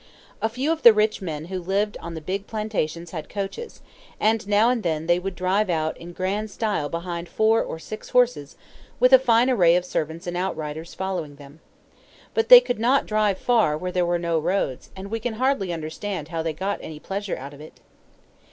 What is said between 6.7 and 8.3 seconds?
behind four or six